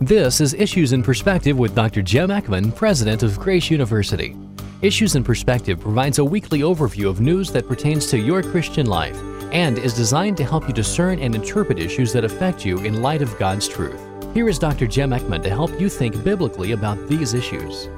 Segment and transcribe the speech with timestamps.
[0.00, 2.02] This is Issues in Perspective with Dr.
[2.02, 4.36] Jim Eckman, President of Grace University.
[4.80, 9.20] Issues in Perspective provides a weekly overview of news that pertains to your Christian life
[9.50, 13.22] and is designed to help you discern and interpret issues that affect you in light
[13.22, 14.00] of God's truth.
[14.34, 14.86] Here is Dr.
[14.86, 17.88] Jim Eckman to help you think biblically about these issues.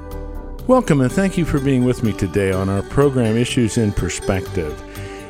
[0.65, 4.73] Welcome and thank you for being with me today on our program Issues in Perspective.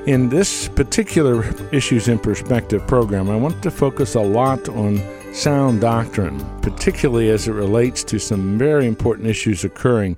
[0.07, 1.43] In this particular
[1.73, 5.01] Issues in Perspective program, I want to focus a lot on
[5.31, 10.17] sound doctrine, particularly as it relates to some very important issues occurring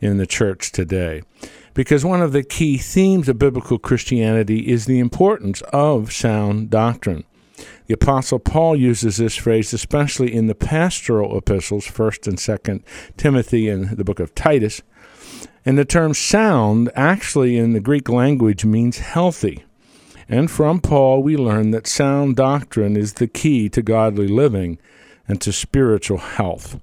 [0.00, 1.22] in the church today.
[1.72, 7.24] Because one of the key themes of biblical Christianity is the importance of sound doctrine.
[7.86, 12.82] The Apostle Paul uses this phrase especially in the pastoral epistles, 1st and 2nd
[13.16, 14.82] Timothy and the book of Titus.
[15.64, 19.64] And the term sound actually in the Greek language means healthy.
[20.30, 24.78] And from Paul, we learn that sound doctrine is the key to godly living
[25.26, 26.78] and to spiritual health.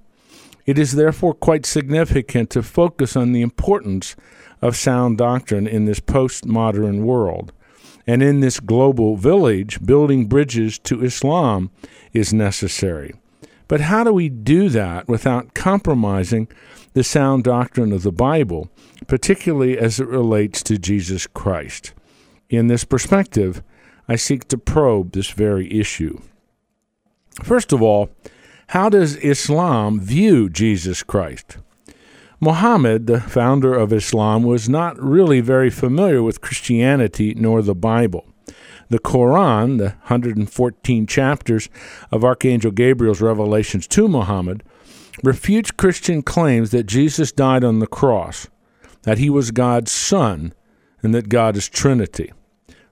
[0.66, 4.16] It is therefore quite significant to focus on the importance
[4.60, 7.54] of sound doctrine in this postmodern world.
[8.06, 11.70] And in this global village, building bridges to Islam
[12.12, 13.14] is necessary.
[13.66, 16.48] But how do we do that without compromising
[16.92, 18.68] the sound doctrine of the Bible,
[19.06, 21.94] particularly as it relates to Jesus Christ?
[22.50, 23.62] In this perspective,
[24.08, 26.18] I seek to probe this very issue.
[27.42, 28.08] First of all,
[28.68, 31.58] how does Islam view Jesus Christ?
[32.40, 38.24] Muhammad, the founder of Islam, was not really very familiar with Christianity nor the Bible.
[38.88, 41.68] The Quran, the 114 chapters
[42.10, 44.62] of Archangel Gabriel's revelations to Muhammad,
[45.22, 48.46] refutes Christian claims that Jesus died on the cross,
[49.02, 50.54] that he was God's son,
[51.02, 52.32] and that God is Trinity.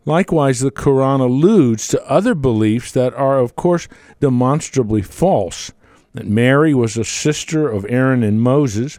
[0.06, 3.88] Likewise, the Quran alludes to other beliefs that are, of course,
[4.20, 5.72] demonstrably false
[6.14, 8.98] that Mary was a sister of Aaron and Moses,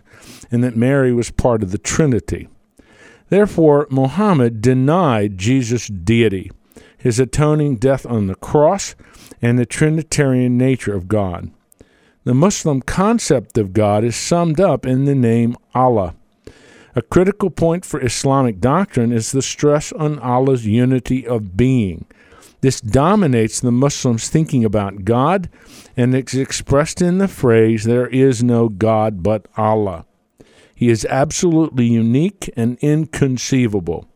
[0.51, 2.47] and that Mary was part of the Trinity.
[3.29, 6.51] Therefore, Muhammad denied Jesus' deity,
[6.97, 8.95] his atoning death on the cross,
[9.41, 11.51] and the Trinitarian nature of God.
[12.23, 16.15] The Muslim concept of God is summed up in the name Allah.
[16.97, 22.07] A critical point for Islamic doctrine is the stress on Allah's unity of being.
[22.61, 25.47] This dominates the Muslims' thinking about God
[25.95, 30.07] and it's expressed in the phrase, There is no God but Allah.
[30.73, 34.09] He is absolutely unique and inconceivable.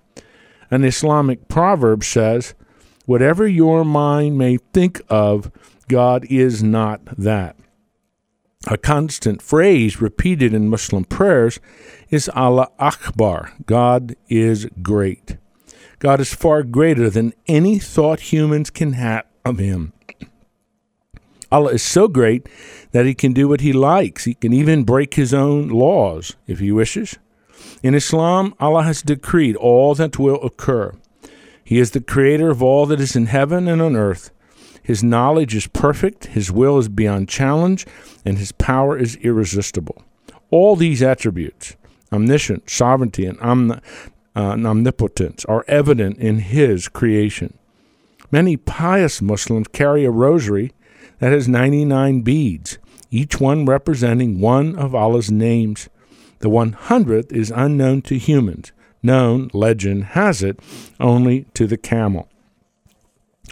[0.72, 2.56] An Islamic proverb says,
[3.06, 5.52] Whatever your mind may think of,
[5.88, 7.58] God is not that.
[8.68, 11.60] A constant phrase repeated in Muslim prayers
[12.12, 15.38] is Allah Akbar, God is great.
[16.00, 19.94] God is far greater than any thought humans can have of Him.
[21.52, 22.48] Allah is so great
[22.92, 24.26] that He can do what He likes.
[24.26, 27.18] He can even break His own laws if He wishes.
[27.82, 30.94] In Islam, Allah has decreed all that will occur.
[31.64, 34.32] He is the creator of all that is in heaven and on earth.
[34.84, 37.86] His knowledge is perfect, his will is beyond challenge,
[38.26, 40.04] and his power is irresistible.
[40.50, 41.76] All these attributes,
[42.12, 43.80] omniscience, sovereignty, and uh,
[44.36, 47.58] omnipotence, are evident in his creation.
[48.32, 50.72] Many pious Muslims carry a rosary
[51.20, 52.78] that has 99 beads,
[53.10, 55.90] each one representing one of Allah's names.
[56.40, 58.72] The 100th is unknown to humans,
[59.04, 60.60] known, legend has it,
[61.00, 62.28] only to the camel.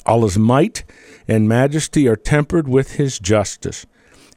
[0.06, 0.84] Allah's might
[1.28, 3.86] and majesty are tempered with his justice.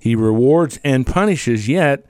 [0.01, 2.05] He rewards and punishes, yet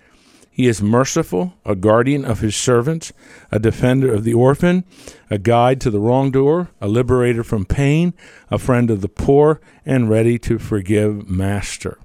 [0.55, 3.11] he is merciful, a guardian of his servants,
[3.51, 4.85] a defender of the orphan,
[5.31, 8.13] a guide to the wrongdoer, a liberator from pain,
[8.51, 11.99] a friend of the poor, and ready to forgive master.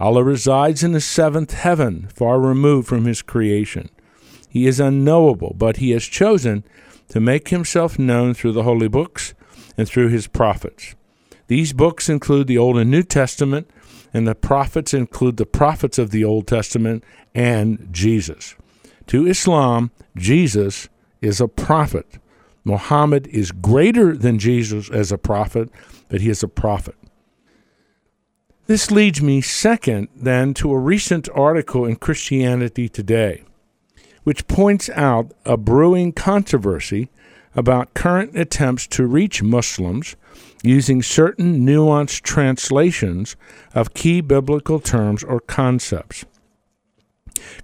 [0.00, 3.90] Allah resides in the seventh heaven, far removed from his creation.
[4.48, 6.64] He is unknowable, but he has chosen
[7.10, 9.34] to make himself known through the holy books
[9.76, 10.94] and through his prophets.
[11.48, 13.68] These books include the Old and New Testament,
[14.12, 18.54] and the prophets include the prophets of the Old Testament and Jesus.
[19.08, 20.88] To Islam, Jesus
[21.20, 22.18] is a prophet.
[22.64, 25.70] Muhammad is greater than Jesus as a prophet,
[26.08, 26.94] but he is a prophet.
[28.66, 33.42] This leads me second, then, to a recent article in Christianity Today,
[34.24, 37.08] which points out a brewing controversy
[37.54, 40.16] about current attempts to reach Muslims
[40.62, 43.36] using certain nuanced translations
[43.74, 46.24] of key biblical terms or concepts.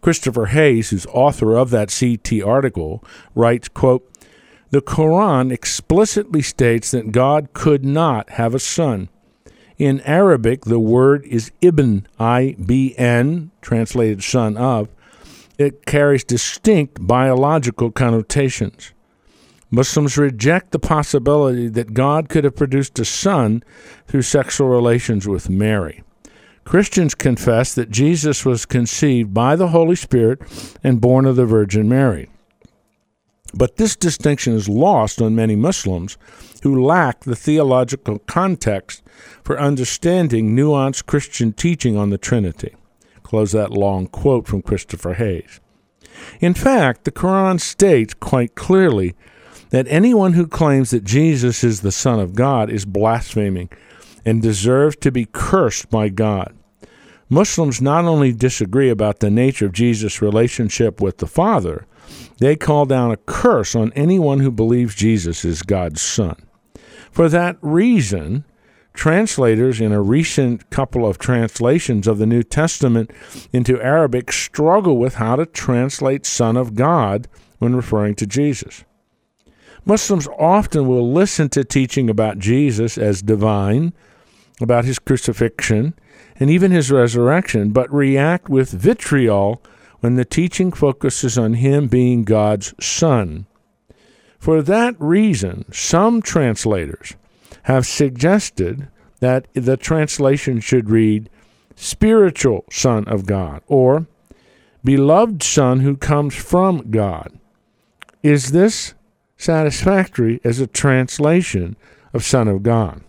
[0.01, 3.03] Christopher Hayes, who's author of that CT article,
[3.35, 4.09] writes, quote,
[4.71, 9.09] The Quran explicitly states that God could not have a son.
[9.77, 14.89] In Arabic, the word is ibn, I B N, translated son of.
[15.59, 18.94] It carries distinct biological connotations.
[19.75, 23.63] Muslims reject the possibility that God could have produced a son
[24.07, 26.03] through sexual relations with Mary.
[26.65, 30.41] Christians confess that Jesus was conceived by the Holy Spirit
[30.83, 32.31] and born of the Virgin Mary.
[33.53, 36.17] But this distinction is lost on many Muslims
[36.63, 39.03] who lack the theological context
[39.45, 42.75] for understanding nuanced Christian teaching on the Trinity.
[43.23, 45.61] Close that long quote from Christopher Hayes.
[46.41, 49.15] In fact, the Quran states quite clearly
[49.75, 53.69] that anyone who claims that Jesus is the Son of God is blaspheming
[54.25, 56.57] and deserves to be cursed by God.
[57.29, 61.87] Muslims not only disagree about the nature of Jesus' relationship with the Father,
[62.39, 66.37] they call down a curse on anyone who believes Jesus is God's Son.
[67.11, 68.45] For that reason,
[68.93, 73.11] translators in a recent couple of translations of the New Testament
[73.53, 77.27] into Arabic struggle with how to translate Son of God
[77.59, 78.85] when referring to Jesus.
[79.85, 83.93] Muslims often will listen to teaching about Jesus as divine,
[84.61, 85.95] about his crucifixion,
[86.37, 89.63] and even his resurrection, but react with vitriol
[90.01, 93.47] when the teaching focuses on him being God's Son.
[94.39, 97.15] For that reason, some translators
[97.65, 98.89] have suggested
[99.21, 101.31] that the translation should read
[101.77, 104.07] spiritual Son of God or
[104.85, 107.39] beloved Son who comes from God.
[108.23, 108.95] Is this
[109.45, 111.77] satisfactory as a translation
[112.13, 113.03] of Son of God?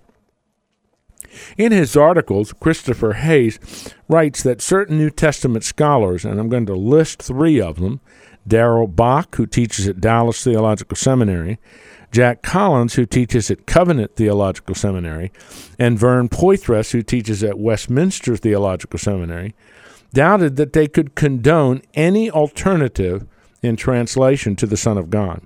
[1.57, 6.75] In his articles, Christopher Hayes writes that certain New Testament scholars, and I'm going to
[6.75, 7.99] list three of them
[8.47, 11.57] Darrell Bock, who teaches at Dallas Theological Seminary,
[12.11, 15.31] Jack Collins, who teaches at Covenant Theological Seminary,
[15.79, 19.55] and Vern Poythress, who teaches at Westminster Theological Seminary,
[20.13, 23.25] doubted that they could condone any alternative
[23.61, 25.41] in translation to the Son of God.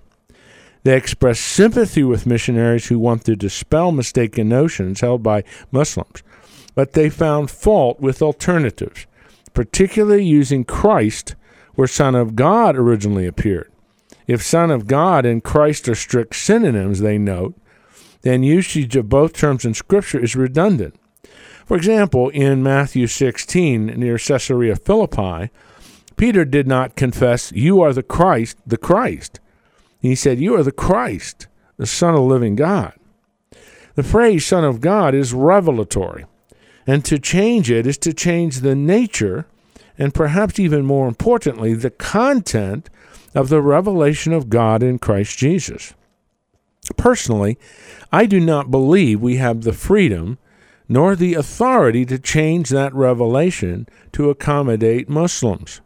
[0.83, 6.23] They express sympathy with missionaries who want to dispel mistaken notions held by Muslims,
[6.73, 9.05] but they found fault with alternatives,
[9.53, 11.35] particularly using Christ
[11.75, 13.71] where Son of God originally appeared.
[14.27, 17.55] If Son of God and Christ are strict synonyms, they note,
[18.21, 20.95] then usage of both terms in Scripture is redundant.
[21.65, 25.51] For example, in Matthew 16, near Caesarea Philippi,
[26.15, 29.39] Peter did not confess, You are the Christ, the Christ
[29.99, 31.47] he said, You are the Christ,
[31.77, 32.93] the Son of the living God.
[33.95, 36.25] The phrase Son of God is revelatory,
[36.87, 39.45] and to change it is to change the nature
[39.99, 42.89] and perhaps even more importantly, the content
[43.35, 45.93] of the revelation of God in Christ Jesus.
[46.95, 47.59] Personally,
[48.11, 50.39] I do not believe we have the freedom
[50.87, 55.81] nor the authority to change that revelation to accommodate Muslims.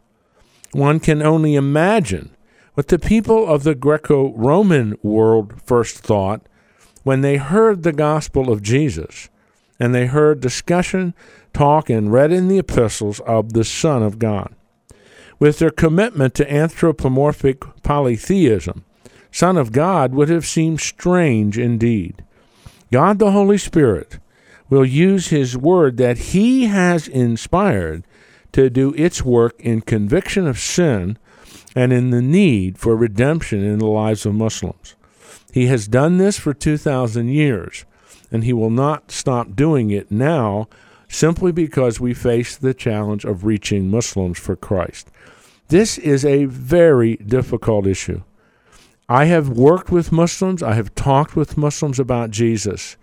[0.72, 2.33] One can only imagine
[2.74, 6.42] what the people of the Greco Roman world first thought
[7.04, 9.28] when they heard the gospel of Jesus
[9.78, 11.14] and they heard discussion,
[11.52, 14.54] talk, and read in the epistles of the Son of God.
[15.38, 18.84] With their commitment to anthropomorphic polytheism,
[19.30, 22.24] Son of God would have seemed strange indeed.
[22.92, 24.18] God the Holy Spirit
[24.70, 28.04] will use His Word that He has inspired
[28.52, 31.18] to do its work in conviction of sin
[31.74, 34.94] and in the need for redemption in the lives of Muslims.
[35.52, 37.84] He has done this for 2,000 years,
[38.30, 40.68] and he will not stop doing it now
[41.08, 45.10] simply because we face the challenge of reaching Muslims for Christ.
[45.68, 48.22] This is a very difficult issue.
[49.08, 52.96] I have worked with Muslims, I have talked with Muslims about Jesus,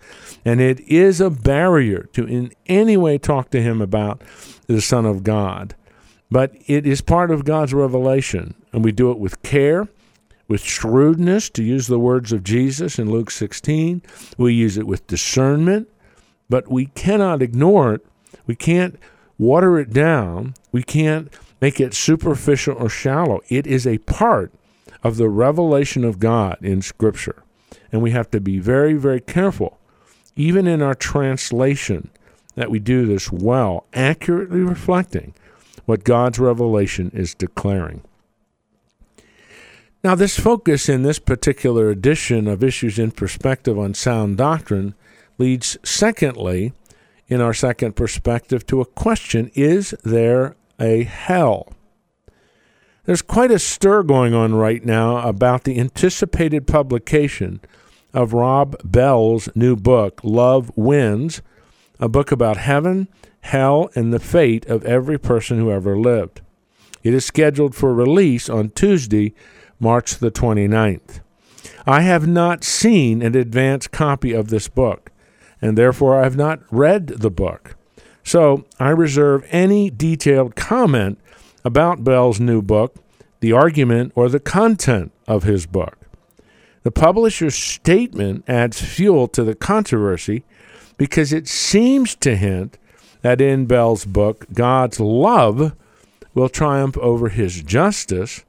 [0.43, 4.21] and it is a barrier to in any way talk to him about
[4.67, 5.75] the Son of God.
[6.31, 9.89] But it is part of God's revelation, and we do it with care,
[10.47, 14.01] with shrewdness, to use the words of Jesus in Luke 16.
[14.37, 15.89] We use it with discernment,
[16.49, 18.05] but we cannot ignore it.
[18.47, 18.97] We can't
[19.37, 20.53] water it down.
[20.71, 23.41] We can't make it superficial or shallow.
[23.49, 24.53] It is a part
[25.03, 27.43] of the revelation of God in Scripture.
[27.91, 29.79] And we have to be very, very careful,
[30.37, 32.09] even in our translation,
[32.55, 35.33] that we do this well, accurately reflecting
[35.85, 38.01] what God's revelation is declaring.
[40.03, 44.95] Now, this focus in this particular edition of Issues in Perspective on Sound Doctrine
[45.37, 46.73] leads, secondly,
[47.27, 51.71] in our second perspective, to a question Is there a hell?
[53.05, 57.61] There's quite a stir going on right now about the anticipated publication
[58.13, 61.41] of Rob Bell's new book, Love Wins
[62.01, 63.07] a book about heaven,
[63.41, 66.41] hell, and the fate of every person who ever lived.
[67.03, 69.33] It is scheduled for release on Tuesday,
[69.79, 71.21] March the 29th.
[71.85, 75.11] I have not seen an advance copy of this book,
[75.61, 77.75] and therefore I have not read the book.
[78.23, 81.19] So I reserve any detailed comment
[81.65, 82.95] about Bell's new book,
[83.39, 85.97] the argument, or the content of his book.
[86.83, 90.43] The publisher's statement adds fuel to the controversy
[90.97, 92.77] because it seems to hint
[93.21, 95.75] that in Bell's book, God's love
[96.33, 98.43] will triumph over his justice.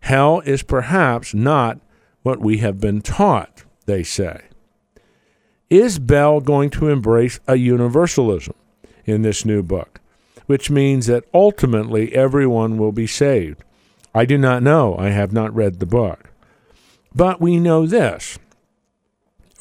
[0.00, 1.80] Hell is perhaps not
[2.22, 4.42] what we have been taught, they say.
[5.68, 8.54] Is Bell going to embrace a universalism
[9.04, 10.00] in this new book,
[10.46, 13.62] which means that ultimately everyone will be saved?
[14.14, 14.96] I do not know.
[14.96, 16.30] I have not read the book.
[17.14, 18.38] But we know this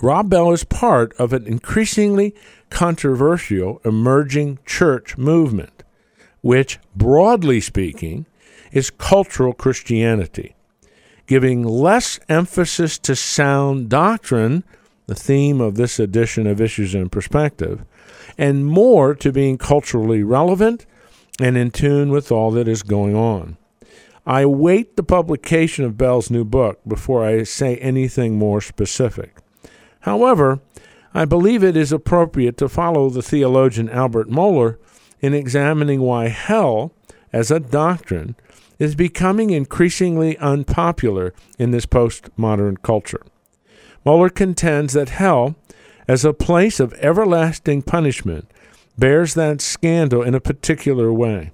[0.01, 2.35] Rob Bell is part of an increasingly
[2.75, 5.81] controversial emerging church movement,
[6.41, 8.25] which, broadly speaking,
[8.73, 10.57] is cultural Christianity,
[11.25, 14.65] giving less emphasis to sound doctrine,
[15.07, 17.85] the theme of this edition of Issues in Perspective,
[18.37, 20.85] and more to being culturally relevant
[21.39, 23.55] and in tune with all that is going on.
[24.25, 29.37] I await the publication of Bell's new book before I say anything more specific.
[30.01, 30.59] However,
[31.17, 34.77] I believe it is appropriate to follow the theologian Albert Mohler
[35.21, 36.91] in examining why hell,
[37.31, 38.35] as a doctrine,
[38.79, 43.21] is becoming increasingly unpopular in this postmodern culture.
[44.05, 45.55] Mohler contends that hell,
[46.05, 48.51] as a place of everlasting punishment,
[48.97, 51.53] bears that scandal in a particular way.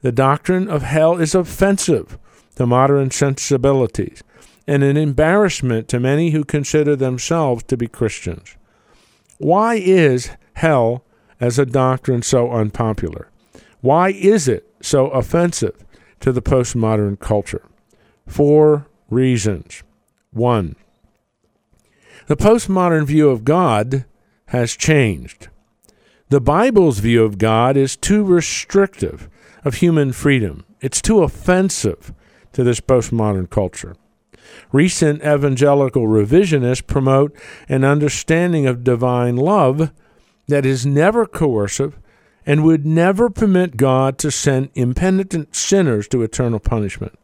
[0.00, 2.18] The doctrine of hell is offensive
[2.54, 4.22] to modern sensibilities
[4.66, 8.56] and an embarrassment to many who consider themselves to be Christians.
[9.38, 11.04] Why is hell
[11.40, 13.30] as a doctrine so unpopular?
[13.80, 15.84] Why is it so offensive
[16.20, 17.62] to the postmodern culture?
[18.26, 19.82] Four reasons.
[20.32, 20.76] One,
[22.26, 24.04] the postmodern view of God
[24.46, 25.48] has changed.
[26.28, 29.28] The Bible's view of God is too restrictive
[29.64, 30.64] of human freedom.
[30.80, 32.12] It's too offensive
[32.52, 33.94] to this postmodern culture.
[34.72, 37.36] Recent evangelical revisionists promote
[37.68, 39.92] an understanding of divine love
[40.48, 41.98] that is never coercive
[42.44, 47.18] and would never permit God to send impenitent sinners to eternal punishment.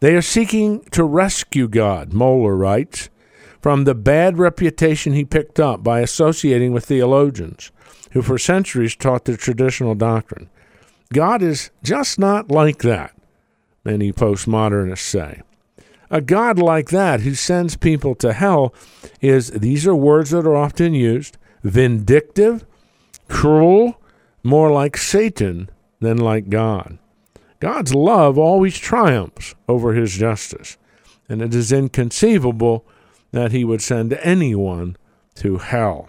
[0.00, 3.10] They are seeking to rescue God, Mohler writes,
[3.60, 7.72] from the bad reputation he picked up by associating with theologians
[8.12, 10.48] who for centuries taught the traditional doctrine.
[11.12, 13.16] God is just not like that,
[13.84, 15.42] many postmodernists say.
[16.10, 18.74] A God like that who sends people to hell
[19.20, 22.64] is, these are words that are often used, vindictive,
[23.28, 24.00] cruel,
[24.42, 25.68] more like Satan
[26.00, 26.98] than like God.
[27.60, 30.78] God's love always triumphs over his justice,
[31.28, 32.86] and it is inconceivable
[33.32, 34.96] that he would send anyone
[35.34, 36.08] to hell.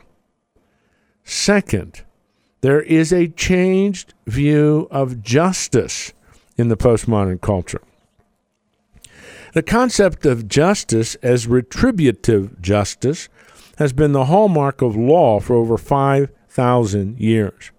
[1.24, 2.04] Second,
[2.62, 6.14] there is a changed view of justice
[6.58, 7.82] in the postmodern culture.
[9.54, 13.30] The concept of justice as retributive justice
[13.78, 17.72] has been the hallmark of law for over 5,000 years.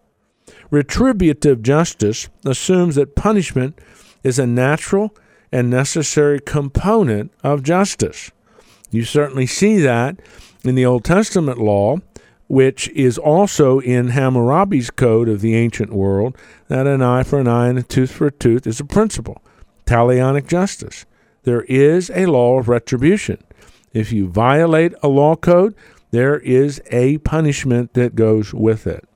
[0.70, 3.78] Retributive justice assumes that punishment
[4.22, 5.14] is a natural
[5.52, 8.30] and necessary component of justice.
[8.90, 10.20] You certainly see that
[10.64, 11.98] in the Old Testament law
[12.50, 16.36] which is also in Hammurabi's code of the ancient world,
[16.66, 19.40] that an eye for an eye and a tooth for a tooth is a principle.
[19.86, 21.06] Talionic justice.
[21.42, 23.42] There is a law of retribution.
[23.92, 25.74] If you violate a law code,
[26.10, 29.08] there is a punishment that goes with it.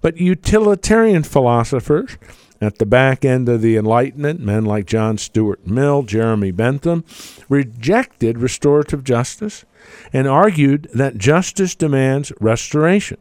[0.00, 2.18] But utilitarian philosophers
[2.60, 7.04] at the back end of the Enlightenment, men like John Stuart Mill, Jeremy Bentham,
[7.48, 9.64] rejected restorative justice
[10.12, 13.18] and argued that justice demands restoration.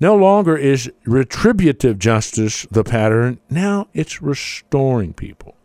[0.00, 5.56] No longer is retributive justice the pattern, now it's restoring people.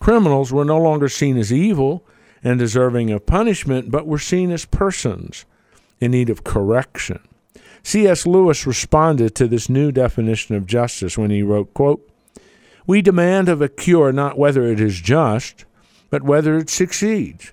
[0.00, 2.04] Criminals were no longer seen as evil
[2.42, 5.44] and deserving of punishment, but were seen as persons
[6.00, 7.20] in need of correction.
[7.82, 8.26] C.S.
[8.26, 12.08] Lewis responded to this new definition of justice when he wrote, quote,
[12.86, 15.66] We demand of a cure not whether it is just,
[16.08, 17.52] but whether it succeeds.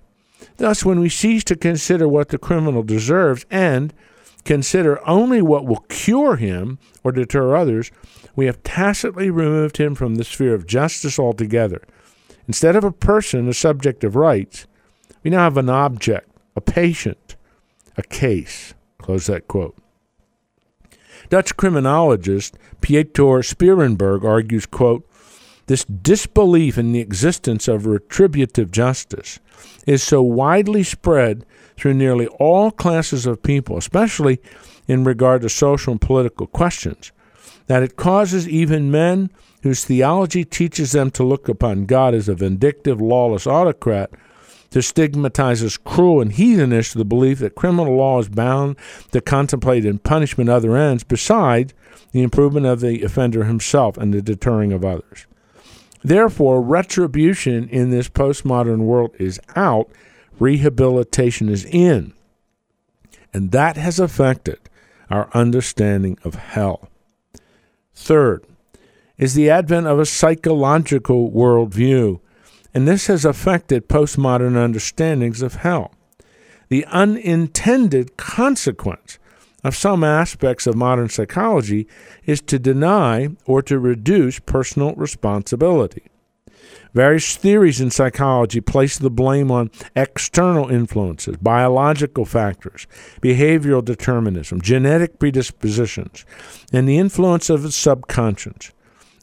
[0.56, 3.94] Thus, when we cease to consider what the criminal deserves and
[4.46, 7.92] consider only what will cure him or deter others,
[8.36, 11.82] we have tacitly removed him from the sphere of justice altogether.
[12.48, 14.66] Instead of a person, a subject of rights,
[15.24, 17.36] we now have an object, a patient,
[17.98, 18.74] a case.
[19.00, 19.75] Close that quote.
[21.30, 25.08] Dutch criminologist Pieter Spierenburg argues, quote,
[25.66, 29.39] this disbelief in the existence of retributive justice
[29.86, 34.39] is so widely spread through nearly all classes of people, especially
[34.88, 37.12] in regard to social and political questions,
[37.68, 39.30] that it causes even men
[39.68, 44.10] whose theology teaches them to look upon God as a vindictive, lawless autocrat
[44.72, 48.78] to stigmatize as cruel and heathenish the belief that criminal law is bound
[49.12, 51.74] to contemplate and punishment other ends besides
[52.12, 55.26] the improvement of the offender himself and the deterring of others.
[56.04, 59.90] Therefore, retribution in this postmodern world is out,
[60.40, 62.14] rehabilitation is in.
[63.34, 64.60] And that has affected
[65.10, 66.90] our understanding of hell.
[67.94, 68.46] Third,
[69.18, 72.20] is the advent of a psychological worldview,
[72.74, 75.94] and this has affected postmodern understandings of hell.
[76.70, 79.18] The unintended consequence
[79.64, 81.88] of some aspects of modern psychology
[82.26, 86.04] is to deny or to reduce personal responsibility.
[86.94, 92.88] Various theories in psychology place the blame on external influences, biological factors,
[93.22, 96.26] behavioral determinism, genetic predispositions,
[96.74, 98.72] and the influence of the subconscious.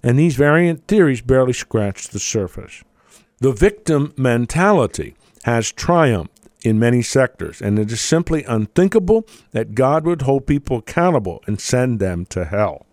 [0.04, 2.84] And these variant theories barely scratch the surface.
[3.38, 10.04] The victim mentality has triumphed in many sectors, and it is simply unthinkable that God
[10.04, 12.84] would hold people accountable and send them to hell.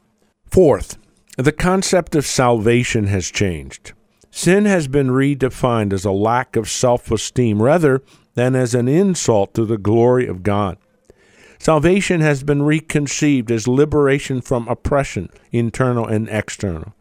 [0.46, 0.98] Fourth,
[1.38, 3.92] the concept of salvation has changed.
[4.32, 8.02] Sin has been redefined as a lack of self esteem rather
[8.36, 10.78] than as an insult to the glory of God.
[11.60, 16.94] Salvation has been reconceived as liberation from oppression, internal and external.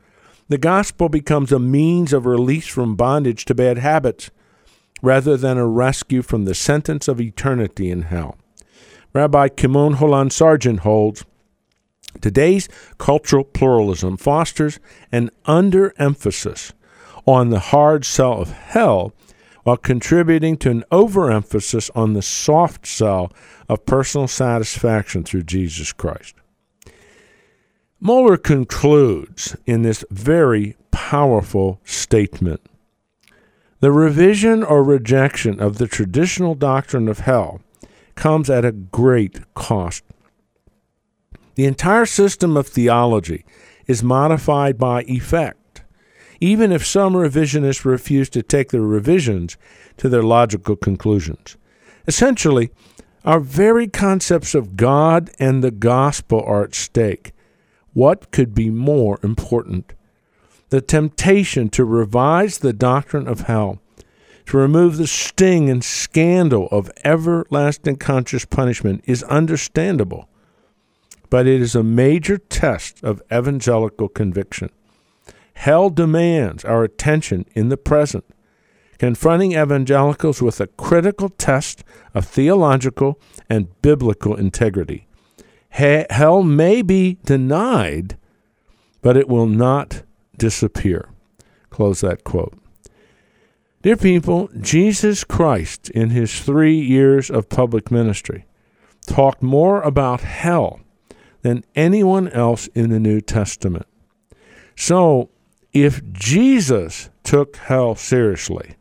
[0.50, 4.32] The gospel becomes a means of release from bondage to bad habits
[5.00, 8.36] rather than a rescue from the sentence of eternity in hell.
[9.12, 11.24] Rabbi Kimon Howland Sargeant holds
[12.20, 14.80] today's cultural pluralism fosters
[15.12, 16.72] an underemphasis
[17.26, 19.12] on the hard sell of hell
[19.62, 23.32] while contributing to an overemphasis on the soft sell
[23.68, 26.34] of personal satisfaction through Jesus Christ.
[28.02, 32.62] Mohler concludes in this very powerful statement
[33.80, 37.60] the revision or rejection of the traditional doctrine of hell
[38.14, 40.04] comes at a great cost.
[41.54, 43.44] The entire system of theology
[43.86, 45.82] is modified by effect,
[46.40, 49.56] even if some revisionists refuse to take the revisions
[49.96, 51.56] to their logical conclusions.
[52.06, 52.70] Essentially,
[53.24, 57.32] our very concepts of God and the gospel are at stake.
[58.00, 59.92] What could be more important?
[60.70, 63.78] the temptation to revise the doctrine of hell,
[64.46, 70.28] to remove the sting and scandal of everlasting conscious punishment is understandable,
[71.28, 74.70] but it is a major test of evangelical conviction.
[75.54, 78.24] Hell demands our attention in the present,
[78.98, 81.84] confronting evangelicals with a critical test
[82.14, 85.06] of theological and biblical integrity.
[85.70, 88.16] Hell may be denied,
[89.02, 90.02] but it will not
[90.36, 91.08] disappear.
[91.70, 92.54] Close that quote.
[93.82, 98.44] Dear people, Jesus Christ, in his three years of public ministry,
[99.06, 100.80] talked more about hell
[101.40, 103.86] than anyone else in the New Testament.
[104.76, 105.30] So,
[105.72, 108.76] if Jesus took hell seriously,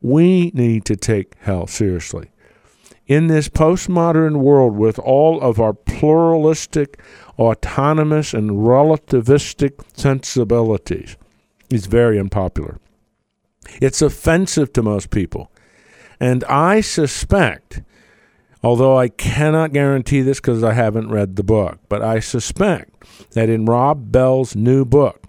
[0.00, 2.30] we need to take hell seriously.
[3.06, 6.98] In this postmodern world, with all of our pluralistic
[7.38, 11.16] autonomous and relativistic sensibilities
[11.70, 12.80] is very unpopular.
[13.80, 15.50] It's offensive to most people.
[16.18, 17.82] And I suspect,
[18.62, 23.50] although I cannot guarantee this because I haven't read the book, but I suspect that
[23.50, 25.26] in Rob Bell's new book,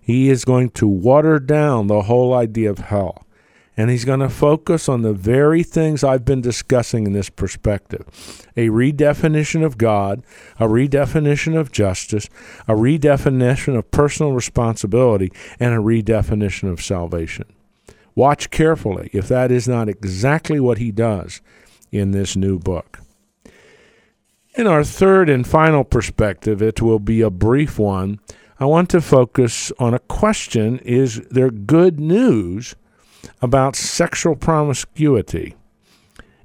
[0.00, 3.23] he is going to water down the whole idea of hell
[3.76, 8.06] and he's going to focus on the very things I've been discussing in this perspective
[8.56, 10.22] a redefinition of God,
[10.58, 12.28] a redefinition of justice,
[12.68, 17.46] a redefinition of personal responsibility, and a redefinition of salvation.
[18.14, 21.40] Watch carefully if that is not exactly what he does
[21.90, 23.00] in this new book.
[24.56, 28.20] In our third and final perspective, it will be a brief one.
[28.60, 32.76] I want to focus on a question Is there good news
[33.42, 35.54] about sexual promiscuity.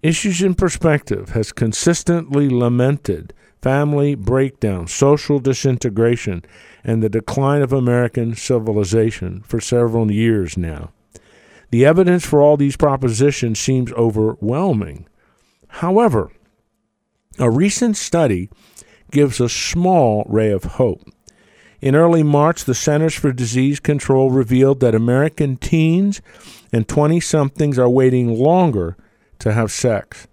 [0.01, 6.43] Issues in Perspective has consistently lamented family breakdown, social disintegration,
[6.83, 10.91] and the decline of American civilization for several years now.
[11.71, 15.07] The evidence for all these propositions seems overwhelming.
[15.67, 16.31] However,
[17.37, 18.49] a recent study
[19.11, 21.01] gives a small ray of hope.
[21.81, 26.21] In early March, the Centers for Disease Control revealed that American teens
[26.71, 28.95] and 20 somethings are waiting longer
[29.39, 30.27] to have sex.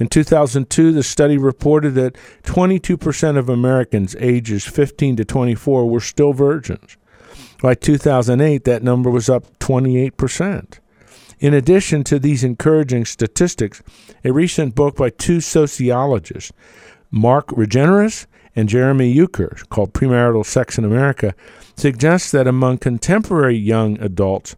[0.00, 6.32] In 2002, the study reported that 22% of Americans ages 15 to 24 were still
[6.32, 6.96] virgins.
[7.60, 10.78] By 2008, that number was up 28%.
[11.40, 13.82] In addition to these encouraging statistics,
[14.24, 16.52] a recent book by two sociologists,
[17.10, 21.34] Mark Regnerus and Jeremy Uecker, called Premarital Sex in America,
[21.76, 24.56] suggests that among contemporary young adults,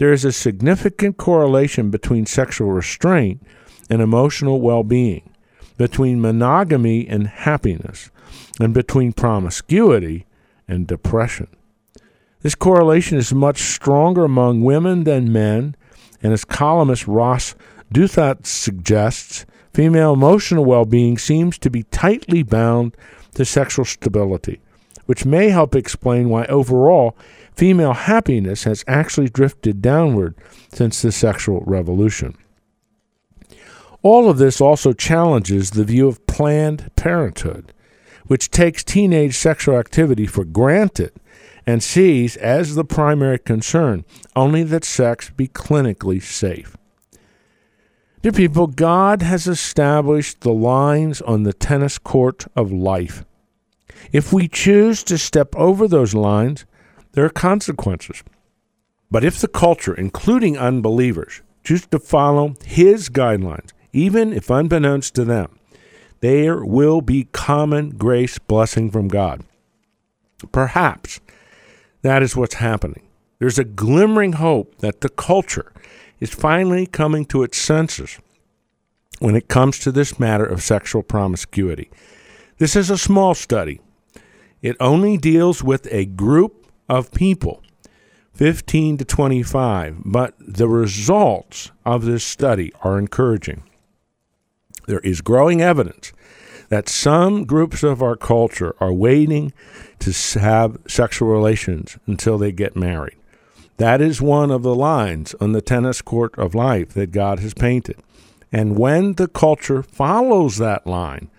[0.00, 3.42] there is a significant correlation between sexual restraint
[3.90, 5.28] and emotional well being,
[5.76, 8.10] between monogamy and happiness,
[8.58, 10.24] and between promiscuity
[10.66, 11.48] and depression.
[12.40, 15.76] This correlation is much stronger among women than men,
[16.22, 17.54] and as columnist Ross
[17.92, 22.96] Douthat suggests, female emotional well being seems to be tightly bound
[23.34, 24.62] to sexual stability,
[25.04, 27.14] which may help explain why overall
[27.60, 30.34] female happiness has actually drifted downward
[30.72, 32.34] since the sexual revolution.
[34.00, 37.74] All of this also challenges the view of Planned Parenthood,
[38.28, 41.12] which takes teenage sexual activity for granted
[41.66, 46.78] and sees as the primary concern only that sex be clinically safe.
[48.22, 53.26] Dear people, God has established the lines on the tennis court of life.
[54.12, 56.64] If we choose to step over those lines,
[57.12, 58.22] there are consequences.
[59.10, 65.24] But if the culture, including unbelievers, choose to follow His guidelines, even if unbeknownst to
[65.24, 65.58] them,
[66.20, 69.42] there will be common grace blessing from God.
[70.52, 71.20] Perhaps
[72.02, 73.02] that is what's happening.
[73.38, 75.72] There's a glimmering hope that the culture
[76.20, 78.18] is finally coming to its senses
[79.18, 81.90] when it comes to this matter of sexual promiscuity.
[82.58, 83.80] This is a small study.
[84.62, 86.59] It only deals with a group
[86.90, 87.62] of people,
[88.34, 93.62] 15 to 25, but the results of this study are encouraging.
[94.88, 96.12] There is growing evidence
[96.68, 99.52] that some groups of our culture are waiting
[100.00, 103.16] to have sexual relations until they get married.
[103.76, 107.54] That is one of the lines on the tennis court of life that God has
[107.54, 107.98] painted.
[108.50, 111.30] And when the culture follows that line,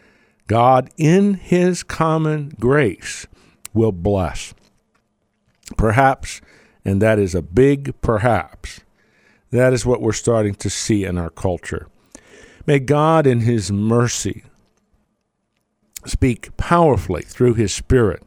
[0.48, 3.28] God, in His common grace,
[3.74, 4.54] will bless.
[5.77, 6.41] Perhaps,
[6.84, 8.81] and that is a big perhaps,
[9.51, 11.88] that is what we're starting to see in our culture.
[12.65, 14.43] May God, in His mercy,
[16.05, 18.23] speak powerfully through His Spirit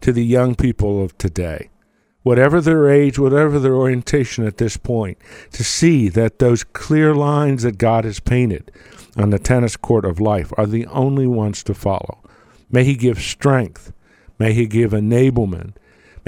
[0.00, 1.70] to the young people of today,
[2.22, 5.18] whatever their age, whatever their orientation at this point,
[5.52, 8.70] to see that those clear lines that God has painted
[9.16, 12.18] on the tennis court of life are the only ones to follow.
[12.70, 13.92] May He give strength.
[14.38, 15.74] May He give enablement.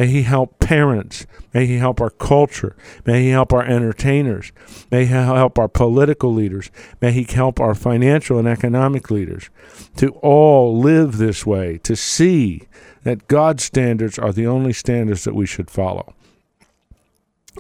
[0.01, 1.27] May He help parents.
[1.53, 2.75] May He help our culture.
[3.05, 4.51] May He help our entertainers.
[4.91, 6.71] May He help our political leaders.
[7.03, 9.51] May He help our financial and economic leaders
[9.97, 12.63] to all live this way, to see
[13.03, 16.15] that God's standards are the only standards that we should follow.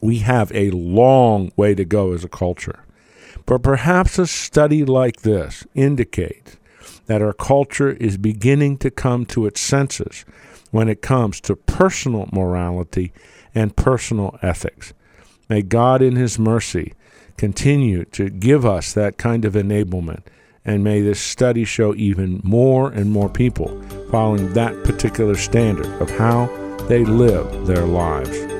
[0.00, 2.87] We have a long way to go as a culture.
[3.44, 6.57] But perhaps a study like this indicates
[7.05, 10.24] that our culture is beginning to come to its senses
[10.70, 13.12] when it comes to personal morality
[13.54, 14.92] and personal ethics.
[15.48, 16.94] May God, in His mercy,
[17.37, 20.22] continue to give us that kind of enablement
[20.64, 26.11] and may this study show even more and more people following that particular standard of
[26.11, 26.46] how
[26.88, 28.60] they live their lives.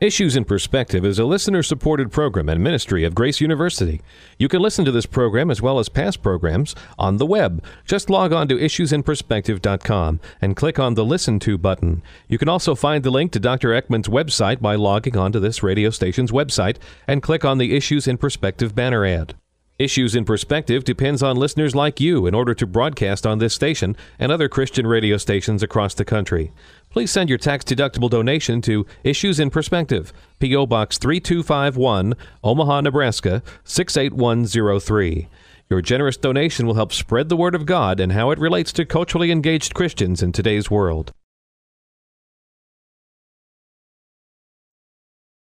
[0.00, 4.00] Issues in Perspective is a listener supported program and ministry of Grace University.
[4.38, 7.64] You can listen to this program as well as past programs on the web.
[7.84, 12.04] Just log on to issuesinperspective.com and click on the Listen To button.
[12.28, 13.70] You can also find the link to Dr.
[13.70, 16.76] Eckman's website by logging on to this radio station's website
[17.08, 19.34] and click on the Issues in Perspective banner ad.
[19.78, 23.96] Issues in Perspective depends on listeners like you in order to broadcast on this station
[24.18, 26.50] and other Christian radio stations across the country.
[26.98, 30.66] Please send your tax deductible donation to Issues in Perspective, P.O.
[30.66, 35.28] Box 3251, Omaha, Nebraska 68103.
[35.70, 38.84] Your generous donation will help spread the word of God and how it relates to
[38.84, 41.12] culturally engaged Christians in today's world.